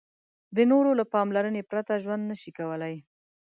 د 0.55 0.57
نورو 0.71 0.91
له 0.99 1.05
پاملرنې 1.13 1.61
پرته 1.69 1.93
ژوند 2.03 2.23
نشي 2.31 2.51
کولای. 2.57 2.95